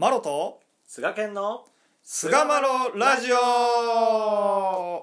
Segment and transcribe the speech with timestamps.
[0.00, 1.64] マロと菅健の
[2.04, 5.00] 菅マロラジオ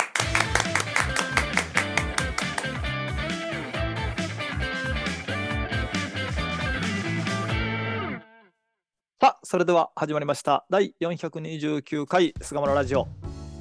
[9.20, 10.66] さあ、それでは始まりました。
[10.70, 13.10] 第429回菅原ラジオ。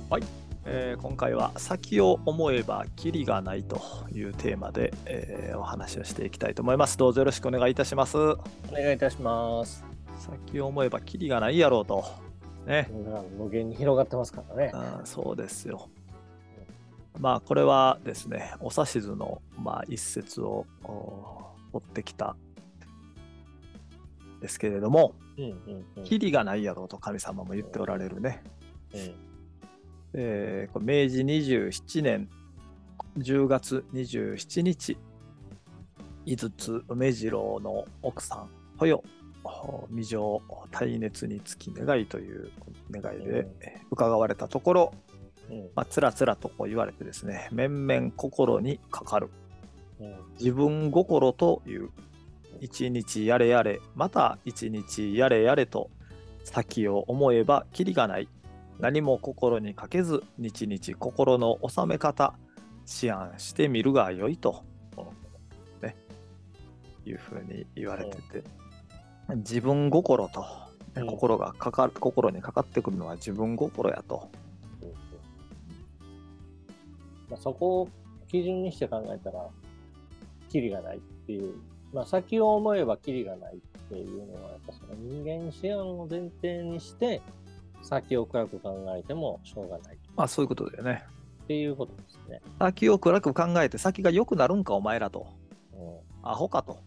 [0.09, 0.23] はい、
[0.67, 3.83] えー今回は先を思えばキリがないと
[4.13, 6.97] いうテーマで、えーお話をしていきたいと思います。
[6.97, 8.17] どうぞよろしくお願いいたします。
[8.17, 8.39] お
[8.71, 9.94] 願いいたします。
[10.19, 12.05] 先を思えばキリがないやろうと。
[12.67, 12.91] ね。
[13.39, 14.71] 無限に広がってますからね。
[14.75, 15.89] あーそうですよ。
[17.19, 22.37] まあ、これはですね、お指図の、まあ、一節をお追ってきた
[24.41, 26.05] ですけれども、うんうんうん。
[26.05, 28.43] キリがないやろうと神様も言っておられるね。
[28.95, 29.15] うん
[30.17, 32.29] えーこれ明治27年
[33.19, 34.97] 10月27日、
[36.25, 39.03] 井筒梅次郎の奥さん、ほよ、
[39.91, 42.51] 未情耐熱につき願いという
[42.91, 43.47] 願いで
[43.91, 44.93] 伺われたところ、
[45.51, 45.71] うん。
[45.75, 49.31] まあ、つらつらとこう言われてですね、面々心にかかる。
[50.01, 50.17] うん。
[50.39, 51.91] 自分心という、
[52.61, 55.91] 一日やれやれ、また一日やれやれと、
[56.45, 58.29] 先を思えばきりがない。
[58.79, 62.35] 何も心にかけず、日々心の収め方、
[63.03, 64.63] 思案してみるがよいと、
[65.81, 65.97] ね、
[67.07, 68.45] いうふうに言われてて、
[69.29, 70.47] 自分心と、ね
[70.97, 74.29] うん心がかかる、心にかかってくるのは自分心やと。
[77.29, 77.89] まあ、そこを
[78.29, 79.45] 基準にして考えたら、
[80.51, 81.55] キリがないっていう。
[81.93, 83.59] まあ、先を思えばキリがないっ
[83.89, 87.21] ていうのは、やっぱその人間思案を前提にして、
[87.83, 91.05] 先を暗く考えてもしょうがないまあそういうことだよね。
[91.45, 92.41] っていうことですね。
[92.59, 95.27] 先を暗く考えて先が良くなるんかお前らと。
[95.75, 96.79] うんアホかと。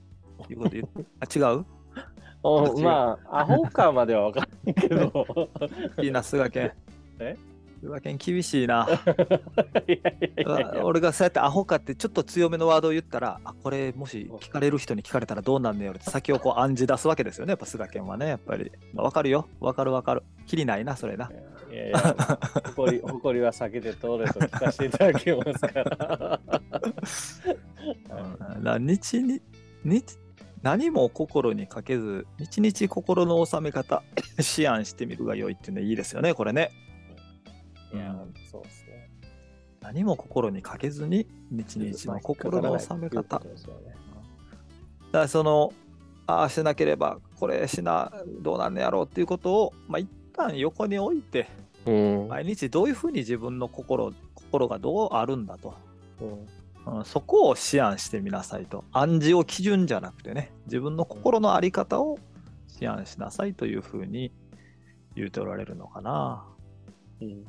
[0.50, 1.66] いうこと言うあ違う？
[2.44, 5.50] おまあ、アホかまでは分かんないけど。
[6.02, 6.72] いいな、菅健。
[7.20, 7.36] え？
[7.82, 8.88] 菅健厳しいな。
[10.84, 18.72] 俺がそうやってアホかってちょっと強めのワードを言ったら、あ、これもし聞かれる人に聞かれたらどうなんねやろって先をこう暗示出すわけですよね、やっぱ菅健はね、やっぱり。
[18.94, 19.48] まあ、わかるよ。
[19.60, 20.24] わかるわかる。
[20.48, 21.32] きりないな、それな。
[21.72, 22.00] いやいや、
[22.66, 26.40] 誇り、誇りは避けて通れと聞かせていただきますから。
[28.56, 29.42] うんな日に
[29.84, 30.18] 日
[30.62, 34.04] 何も心にかけず、日々心の収め方、
[34.58, 36.72] 思案してみるが良いっていうのはいいですよね、これね。
[37.94, 38.16] いや、
[38.52, 39.10] そうですね。
[39.82, 43.40] 何も心にかけずに、日々の心の収め方。
[43.40, 43.48] だか
[45.12, 45.74] らその、
[46.26, 51.48] ああしなければ、これしな、どうなんねやろうっていうことを、まあ、一旦横に置いて、
[51.86, 52.28] うん。
[52.28, 55.74] 毎日どういうふうに自分の心、心がどうあるんだと。
[56.20, 56.48] うんうん、
[57.06, 58.84] そこを思案してみなさいと。
[58.92, 62.18] 暗示を基準じゃなくてね、自分の心の在り方を
[62.82, 64.32] 思案しなさいというふうに
[65.16, 66.46] 言うておられるのかな。
[67.22, 67.46] うん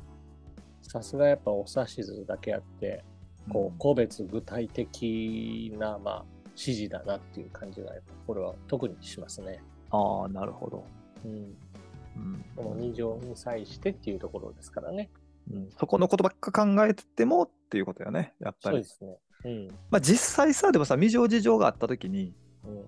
[0.81, 3.03] さすがやっぱお指図だけあって、
[3.51, 6.25] こう、個別具体的な、まあ、
[6.55, 9.61] 指示だなっていう感じが、やっぱこれは特にしますね。
[9.91, 10.83] ああ、なるほど。
[11.25, 11.31] うん。
[11.31, 15.11] うんこの二乗に際してっていうところですからね。
[15.51, 18.77] うんそこのことばっか考えててもっていうことよね、やっぱり。
[18.77, 19.17] そうですね。
[19.45, 19.67] うん。
[19.89, 22.33] まあ、実際さ、でもさ、未情事情があったときに、
[22.65, 22.85] うん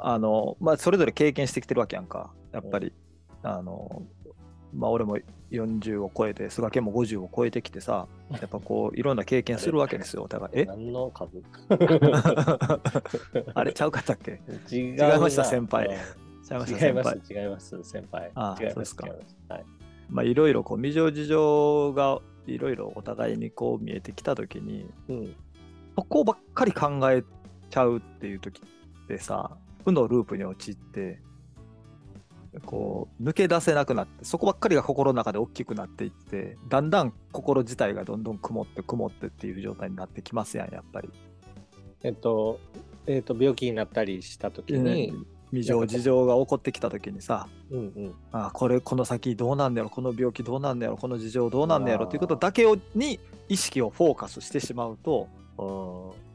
[0.00, 2.30] あの、まあ、それぞれ経験してきてるわけやんか。
[2.52, 2.92] やっぱり、
[3.42, 4.02] あの、
[4.72, 5.18] まあ、俺も
[5.50, 10.52] 40を超えて、菅健も50を超えてきてさ、やっぱこう、いろんな経験するわけですよ、お互い。
[10.54, 10.64] え？
[10.66, 11.42] 何の株
[13.54, 14.40] あれちゃうかったっけ？
[14.70, 15.96] 違違いました先輩うん
[16.44, 17.20] ちゃいました、違。
[17.24, 18.30] す、違います、先輩。
[18.34, 19.08] ああ違いま、そうですすか。
[19.48, 19.64] はい。
[20.08, 22.20] まあ、いろいろこう、未情事情が
[22.52, 25.36] いろいろお互いにこう見えてきたときに、うん。
[25.96, 27.24] そこばっかり考え
[27.70, 31.20] ちゃうっていう時ってさ、負のループに陥って、
[32.64, 41.10] こう、抜け出せなくなって、そこばっかりが心の中で大きくなっていって、だんだん心自体がどんどん曇って曇ってっていう状態になってきますやん、やっぱり。
[42.02, 42.60] えっと、
[43.06, 45.12] えっと、病気になったりしたときに、
[45.50, 48.14] 未情事情が起こってきた時にさ、うんうん。
[48.32, 53.18] あこれこの先どうなんねやろこの病気どうなんねやろこの事情どうなんねやろっていうことだけをに
[53.48, 55.28] 意識をフォーカスしてしまうと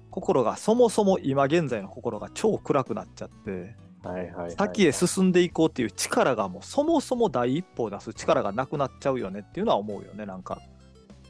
[0.10, 4.52] 心がそもそも今現在の心が超暗くなっちゃってはいはい、はい。
[4.52, 10.60] 先へ進んでいこうっていう力がもうそもそも第一歩を出す力がなくなっちゃうよねっていうのは思うよねなんか。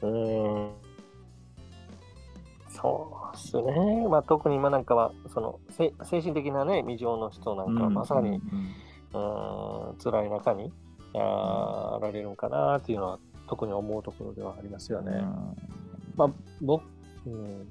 [0.02, 0.83] うーん。
[3.62, 4.08] ですね。
[4.08, 8.38] まあ、特に今なんかは、その、せ精神的なね、未情の人なんかはまさに、うん
[9.12, 10.72] うーん、辛い中に、
[11.14, 15.22] あられるんかなっていうのは、特に思うところではありますよね。
[16.16, 16.30] まあ、
[16.60, 16.84] 僕、
[17.26, 17.68] うん。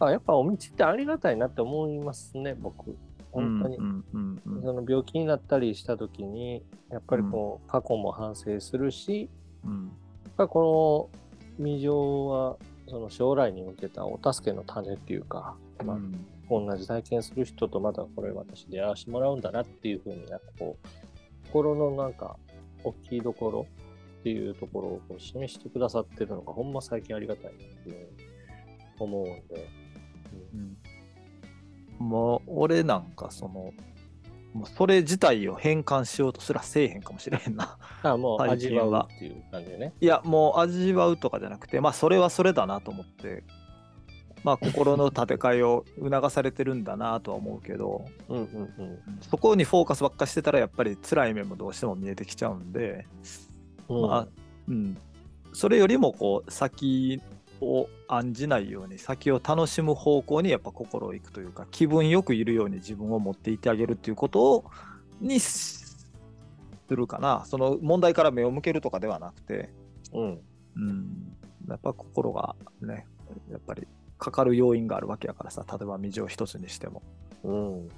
[0.00, 2.96] あやっぱお道ってありがたいなって思いますね、僕。
[3.32, 3.76] 本当に。
[3.76, 9.30] うんうんうんうんうんその病気になったりした時にやっぱりこう過去も反省するし、
[9.64, 9.90] うん
[10.24, 11.10] やっぱりこ
[11.58, 12.56] の未情は
[12.90, 16.26] その将来に向けたお助けの種っていうか、まあうん。
[16.50, 22.36] 同じ体験する人とまたこれ私出会わせてもらうんだなっていうふうになんかこう心のなんか
[22.82, 23.66] 大きいところ
[24.20, 28.06] っていうところをこう示してくださってるのがほんま最近ありがたいなっていうふうに
[28.98, 29.68] 思うんで、
[30.54, 30.76] うん。
[32.04, 33.72] もう俺なんかその
[34.52, 37.76] もうそれ自体を変換しようとすらせえへんかもしれへんな。
[38.02, 39.92] あもう最味わうっていう感じでね。
[40.00, 43.44] いやもう味わうとかじゃなくてまあそれはそれだなと思って
[44.42, 49.18] まあ心の建て替えを促されてるんだなとは思うけど うんうんうん。
[49.20, 53.06] そこにフォーカスばっかしてたらやっぱり辛い面もどうしても見えてきちゃうんで、
[53.88, 54.28] うんまあ
[54.68, 54.96] うん、
[55.52, 57.20] それよりもこう先
[57.60, 64.64] を案じないように先を楽しむ方向にやっぱ心をいくというか気分よくいるように自分を持っていってあげるっていうことを
[65.20, 66.06] にす
[66.88, 69.70] るかなその問題から目を向けるとかではなくて、
[70.12, 70.40] うん。
[70.76, 71.36] うん、
[71.68, 73.06] やっぱ心がね
[73.50, 73.86] やっぱり
[74.18, 77.02] かかる要因があるわけやからさ例えば未情一つにしても、
[77.44, 77.72] うん。
[77.72, 77.88] うん、っ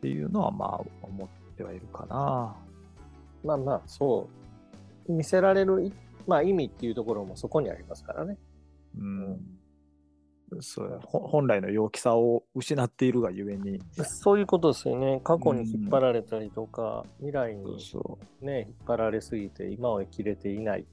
[0.00, 2.56] ていうのはまあ思ってはいるかな。
[3.44, 4.28] まあまあ、そ
[5.08, 5.12] う。
[5.12, 5.92] 見せられるい、
[6.26, 8.38] まあ、意味っていうところもそこにありますからね。
[8.98, 9.40] うん
[10.60, 15.20] そう本来の陽気さを失っているがゆえに、そういうことですよね。
[15.24, 20.86] 過去に引っ張られたりとか、未来にそね、引っ張られすぎて今を生きれていない。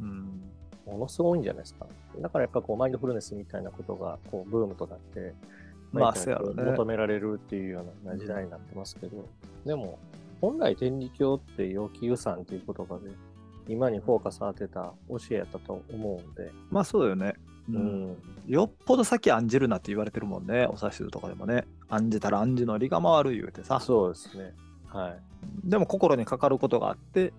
[0.00, 0.42] う、うん、
[0.86, 1.86] ものすごいんじゃないですか。
[2.20, 5.32] だからやっぱこうマインドフルネスみたいなことがこうブームとなって、
[5.92, 9.28] まあ求められるっていうような時代になってますけど、
[9.64, 10.00] でも
[10.40, 13.10] 本来天理教って陽気湯散っていう言葉で
[13.68, 17.34] 今にフォーカス当てた教えやったと思うんで、まあそうだよね、
[17.68, 18.10] ううん。
[18.12, 18.16] ん、
[18.46, 21.64] よっぽど先案じるなって言われてるもんねお指図とかでもね。
[21.88, 23.80] 案じたら案じの利が回る言うてさ。
[23.80, 24.54] そうですね。
[24.86, 25.20] はい。
[25.64, 27.32] でも心にかかることがあって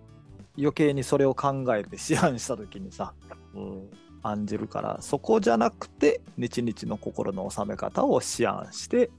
[0.58, 3.14] 余計にそれを考えて思案した時にさ
[3.54, 3.90] うん、
[4.24, 9.10] 案じるからそこじゃなくて日々の心の収め方を思案して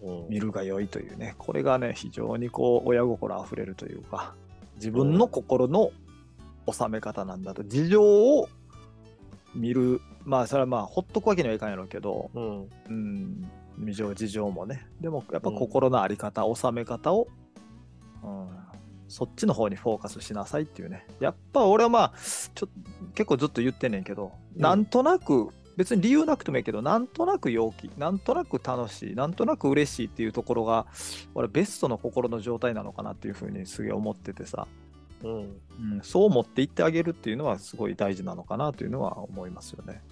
[0.00, 1.34] うん、見るが良いというね。
[1.38, 4.34] これがね非常にこう親心あふれるというか
[4.76, 5.90] 自分の心の
[6.72, 7.62] 収め方なんだと。
[7.64, 8.48] 事情を
[9.54, 10.00] 見る。
[10.24, 12.30] まあそれはまあほっとくわけにはいかんやろうけど。
[12.34, 13.50] うん、うん。
[13.78, 14.86] 未情事情もね。
[15.00, 17.28] でもやっぱ心の在り方、収め方を、
[18.24, 18.48] うん、
[19.06, 21.06] そっちの方にフォーカスしなさいっていうね。
[21.20, 22.12] やっぱ俺はまあ
[22.54, 22.68] ちょ
[23.14, 24.60] 結構ずっと言ってんねんけど、うん。
[24.60, 30.86] なんとなく別に理由なくてもいいけどなんとなく陽気なんとなく楽しいなんとなく嬉しいっていうところが
[31.36, 34.66] 俺ベストの心の状態なのかなっていうふうにすげえ思っててさ、
[35.22, 35.32] うん。
[35.32, 40.02] うん、そう持っていってあげるっていうのはすごい大事なのかなというのは思いますよね。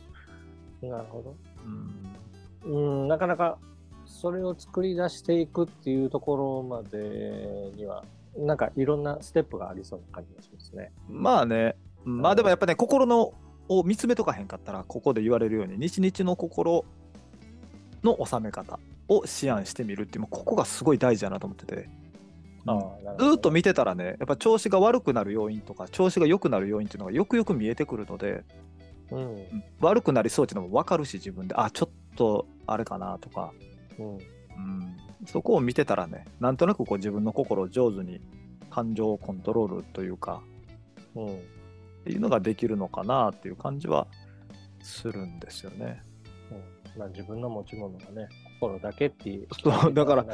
[0.83, 1.35] なるほど。
[1.65, 3.59] うんうん、なかなか
[4.07, 8.05] それを作り出していくっていうところまでには、
[8.37, 10.93] なんかいろんなステップがありそうな感じがしますね。
[11.09, 13.35] まあね、まあでもやっぱね、心の
[13.69, 16.85] を見つめとかへんかったら、ここで言われるように、日々の心
[18.03, 21.89] の収め方を思案してみるっていう、ここがすごい大事だなと思ってて、
[23.19, 28.45] ずーっと見てたらね、やっぱ調子が悪くなる要因とか、調子が良くなる要因っていうのがよくよく見えてくるので、
[29.11, 33.53] うん、うん悪くなりそうっていうのも分かるし、自分で、あ、ちょっとあれかなとか、
[33.99, 34.21] うん、うん、
[35.27, 38.21] そこを見てたらね、なんとなくこう自分の心を上手に
[38.71, 40.43] 感情をコントロールというか、
[41.15, 41.27] うん。
[41.27, 41.39] っ
[42.05, 44.07] ていうのができるのかなっていう感じは
[44.81, 46.03] するんですよね。
[46.95, 47.01] うん。
[47.01, 48.29] まあ、自分の持ち物がね、
[48.61, 49.49] 心だけっていう。
[49.93, 50.25] だから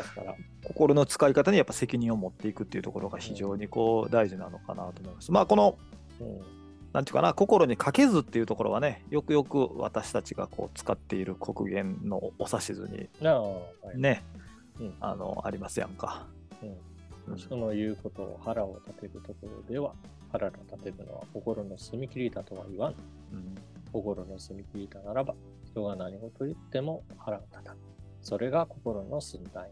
[0.72, 5.30] 心の使い方にやっぱ責任を持っていくっていうところが非常にこう大事なのかなと思います。
[5.30, 5.78] まあこの
[6.20, 6.40] うん
[6.92, 13.08] なんていうかな心にかけずっていうところはねよくよく私たちがこう使っている国言のお指図に
[13.98, 14.22] ね、
[14.78, 16.26] うんあのありますやんか。
[16.62, 16.76] うんうん
[17.36, 19.94] 人の言うことを腹を立てるところでは、
[20.32, 22.94] 腹の立てるのは心の澄み切りだとは言わん。
[23.32, 23.54] うん
[23.92, 27.76] 心の澄み切りだならば、人が何事言っても腹を立たん。
[28.22, 29.70] それが心の寸断や。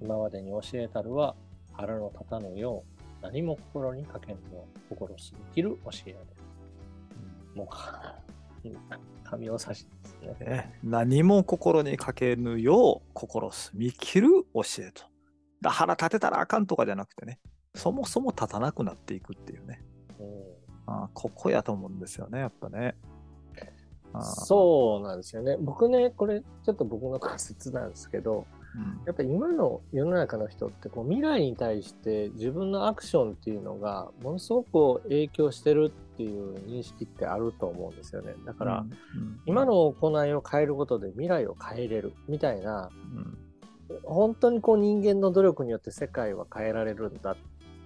[0.00, 1.34] 今までに教えたるは、
[1.72, 6.24] 腹の立たぬよう、何も心にかけんの心澄み切る教えやで。
[7.54, 7.68] もう
[9.24, 9.86] 神を指し
[10.22, 10.46] ですね。
[10.46, 15.04] ね、何も心にかけぬよう心澄み切る教えと。
[15.60, 17.40] だ腹立てたらあかんとかじゃなくてね
[17.74, 19.82] そもそも立たなくなっていくっていうね。
[20.18, 20.26] うん
[20.86, 22.94] あーここやと思うんですよね、やっぱね。
[24.20, 25.56] そうなんですよね。
[25.58, 28.63] 僕ね、これちょっと僕の仮説なんですけど、うん
[29.06, 38.34] やっぱり今の世の中の人ってこう未来に対して自分のアクションっていうのがものすごく影響してるっていう認識ってあると思うんですよね。
[38.44, 38.90] だから、うん
[39.46, 43.38] 今の行いを変えることで未来を変えれるみたいなうん。
[44.02, 47.36] 本当にこう人間の努力によって世界は変えられるんだっ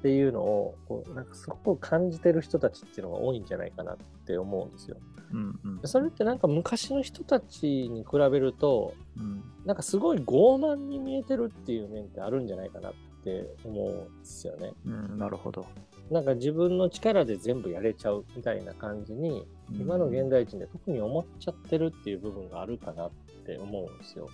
[0.02, 4.97] ていうのをこうなんかすごく感じてる人たちっていうのが多いんじゃないかなって思うんですよ。
[5.33, 14.73] うんうんそれってなんか昔の人たちに比べるとうんなんかすごい傲慢に見えてるっていう面ってあるんじゃないかなって思うんですよね。
[14.87, 15.67] うんなるほど。
[16.11, 23.11] なんか自分の力で全部やれちゃうみたいな感じに今の現代人で特に思っちゃってるっていう部分があるかなっ
[23.45, 24.28] て思うんですよ。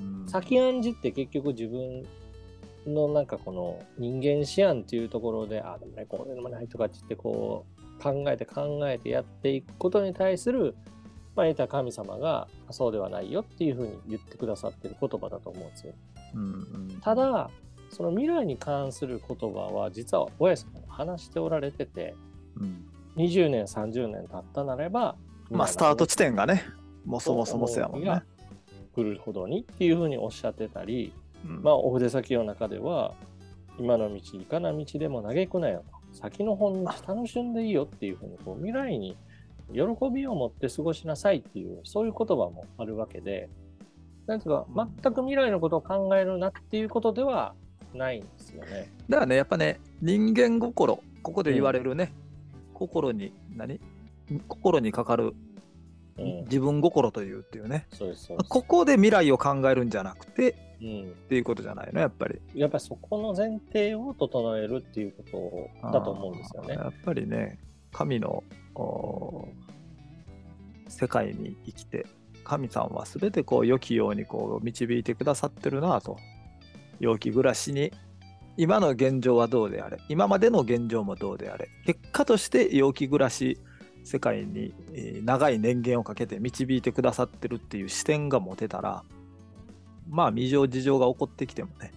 [0.00, 2.04] うん先案じって結局自分
[2.88, 7.66] のなんかこの人間思案っていうところで、あ、でもね、こうでもないとかって言ってこ
[7.98, 10.74] う考えて考えてやっていくことに対する、
[11.36, 15.92] まあ、得た神様がそうではないよっていうふうに言ってくださってる言葉だと思うんですよ。
[16.34, 16.46] うんう
[16.94, 17.50] んただ、
[17.90, 22.14] その未来に関する言葉は実は親さんも話しておられてて、
[22.56, 22.84] うん
[23.16, 25.16] 20年、30年経ったなれば、
[25.50, 26.62] まあスタート地点がね、
[27.04, 28.22] もうそもそもそうやもんね。
[28.94, 33.14] 来るほどにっていうふうにおっしゃってたり、うんまあ、お筆先の中では、
[33.78, 35.98] 今の道、いかな道でも嘆くなよと。
[36.16, 39.16] 先の本道楽しんでいいよっていうふうに、こう未来に
[39.72, 39.80] 喜
[40.12, 43.48] びを持って過ごしなさいっていう、そういう言葉もあるわけで、
[44.26, 44.66] なんていうか、
[45.02, 47.54] 全く未来のことを考えるなっていうことでは
[47.94, 48.90] ないんですよね。
[49.08, 52.12] だからね、やっぱね、人間心、ここで言われるね、
[52.74, 53.80] 心に、何？
[54.46, 55.34] 心にかかる
[56.18, 58.48] うん、自分心というっていうね、そうです、そうです。
[58.48, 62.40] ここで未来を考えるんじゃなくてうん、っていうことじゃないの、やっぱり。
[62.54, 66.74] やっぱりそこの前提を整えるっていうことだと思うんですよね。
[66.74, 67.58] やっぱりね、
[67.92, 68.44] 神の
[70.88, 72.06] 世界に生きて、
[72.44, 76.16] 神さんは全てこう良きようにこう導いてくださってるなと。
[77.00, 77.92] 陽気暮らしに、
[78.56, 83.58] 今の現状はどうであれ、今までの現状もどうであれ、結果として陽気暮らし、
[84.04, 89.04] 世界に、えー長い年限をかけて導いてくださってるっていう視点が持てたら、
[90.08, 91.92] まあ未情事情が起こってきてもね、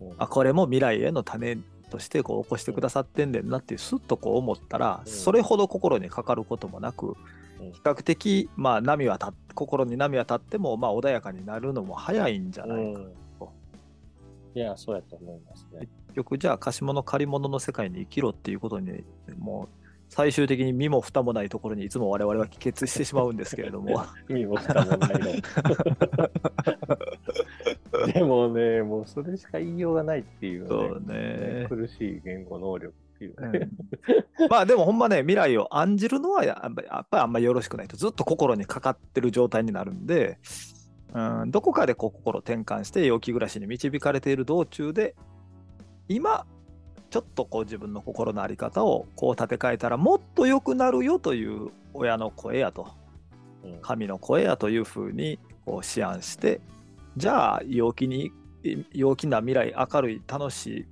[0.00, 0.14] うん。
[0.18, 1.58] あこれも未来への種
[1.90, 5.12] としてこう起こしてくださってんねんなっていうスッとこう思ったら、うん。
[5.12, 7.16] それほど心にかかることもなく、
[7.60, 7.72] うん。
[7.72, 9.18] 比較的まあ波は
[9.54, 13.12] 心に波は立ってもまあ穏やかになるのも早いんじゃないか、うん。
[14.54, 15.80] いや、そうやと思いますね。
[15.80, 19.04] 結局じゃあ貸し物借り物の世界に生きろっていうことに
[19.38, 24.04] もう最終的に身も蓋もないところにいつも我々は帰結してしまうんですけれども。
[24.28, 25.26] 身も蓋もないの。
[28.86, 31.14] でもうそれしか言いようがないっていうそうね、
[31.62, 33.58] ね、苦しい言語能力っていううね。
[33.58, 33.70] ん。
[34.48, 36.88] まあでもほんまね未来を案じるのはやっぱり
[37.22, 37.96] あんまりよろしくないと。
[37.96, 40.38] ずっと心にかかってる状態になるんで、
[41.12, 45.16] うん、どこかでこう心転換して陽気暮らしに導かれている道中で
[46.08, 46.46] 今
[47.10, 52.88] ちょっとこう自分の心の在り方をこう立て替えたらもっと良くなるよという親の声やと。
[53.64, 53.78] うん。
[53.80, 56.60] 神の声やというふうにこう思案して
[57.16, 58.30] じゃあ陽気に
[58.92, 60.86] 陽気な未来明るい楽し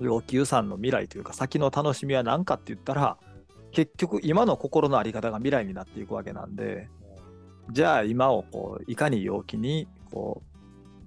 [0.00, 3.18] い陽気予算の未来というか先の楽しみは何かって言ったら
[3.72, 6.88] 結局今の心の在り方が未来になっていくわけなんで
[7.72, 10.42] じゃあ今をこういかに陽気にこ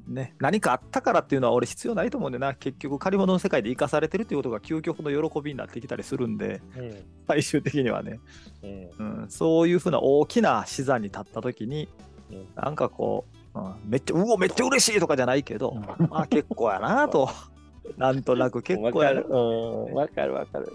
[0.08, 2.54] うね何かあったからっていうのは俺必要ないと思うんでな。
[2.54, 7.04] 結局借り物の世界で生かされてるっていうことが究極の喜びになってきたりするんでうん。
[7.28, 8.20] 最終的にはね。
[8.64, 9.22] うん。
[9.22, 11.90] うん、そういうふうな大きな視座に立った時に、
[12.32, 12.48] うん。
[12.56, 15.74] なんかこう、うん、めっちゃうおめっちゃ嬉しいとかじゃないけど、
[16.10, 17.30] まあ結構やなと。
[17.98, 19.22] なんとなく結構やな。
[19.22, 19.36] わかる。
[19.36, 20.72] うん、わかるわかる。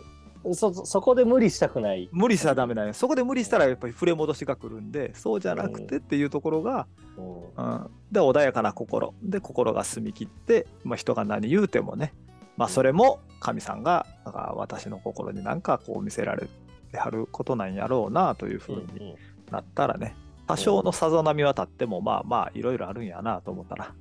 [0.54, 2.08] そ、そこで無理したくない。
[2.12, 7.64] 無理したらダメだねそこで無理したらやっぱり触れ戻しが来るんでそうじゃなくてっていうところが、うん。
[7.64, 9.14] うん、で穏やかな心。
[9.22, 12.12] で心が澄み切って、まあ、人が何言うてもね
[12.56, 16.48] まあそれも神さんがなんか私の心になんかこう見せられ
[16.92, 19.14] てはることなんやろうなというふうに
[19.50, 20.16] なったらね、
[20.48, 23.94] 多少のさざ波は立っても、まあまあ、いろいろあるんやなと思ったら、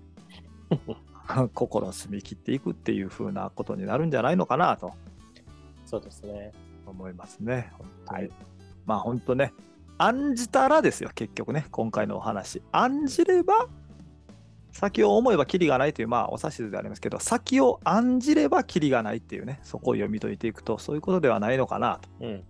[1.53, 4.93] 心を澄み切っていくっていう風なことになるんじゃないのかなと
[5.85, 6.51] そうですね。
[6.85, 7.71] 思いますね。
[7.77, 8.31] 本当にはい
[8.85, 9.53] まあ本当ね、
[9.97, 12.61] 案じたらですよ、結局ね、今回のお話。
[12.71, 13.67] 案じれば、
[14.71, 22.43] 先を思えばキリがないという、まあお指図でありますけど、先を案じればキリがないっていうね、そこを読み解いていくと、そういうことではないのかなうん。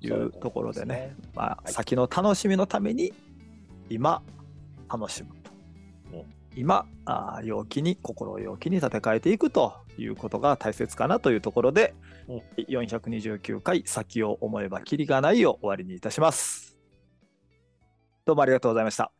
[0.00, 1.14] というところでね。
[1.16, 3.12] そうすまあ、はい先の楽しみのために
[3.88, 4.22] 今
[4.90, 5.30] 楽しむ。
[5.42, 5.50] と、
[6.18, 6.24] うん
[6.54, 11.94] 今あー陽気に心を陽気に立て替えていくということが大切かなというところで、
[12.28, 16.78] うん429回先を思えばキリがないを終わりにいたします。
[18.24, 19.12] どうもありがとうございました。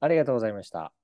[0.00, 0.95] ありがとうございました。